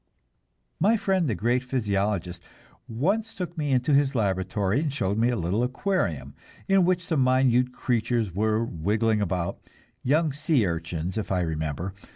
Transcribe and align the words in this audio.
My 0.79 0.97
friend 0.97 1.27
the 1.29 1.35
great 1.35 1.61
physiologist 1.61 2.41
once 2.87 3.35
took 3.35 3.55
me 3.55 3.71
into 3.71 3.93
his 3.93 4.15
laboratory 4.15 4.79
and 4.79 4.91
showed 4.91 5.15
me 5.19 5.29
a 5.29 5.35
little 5.35 5.61
aquarium 5.61 6.33
in 6.67 6.85
which 6.85 7.05
some 7.05 7.23
minute 7.23 7.71
creatures 7.71 8.33
were 8.33 8.65
wiggling 8.65 9.21
about 9.21 9.59
young 10.01 10.33
sea 10.33 10.65
urchins, 10.65 11.19
if 11.19 11.31
I 11.31 11.41
remember. 11.41 11.93